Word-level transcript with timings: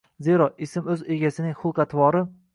Zero, 0.27 0.47
ism 0.67 0.89
oʻz 0.95 1.03
egasining 1.17 1.55
xulq-atvori. 1.61 2.25